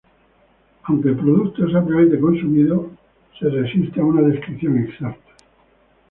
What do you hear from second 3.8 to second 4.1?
a